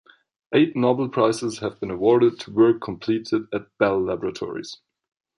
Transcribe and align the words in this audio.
Eight 0.51 0.75
Nobel 0.75 1.09
Prizes 1.09 1.59
have 1.59 1.79
been 1.79 1.91
awarded 1.91 2.41
for 2.41 2.49
work 2.49 2.81
completed 2.81 3.43
at 3.53 3.67
Bell 3.77 4.03
Laboratories. 4.03 4.77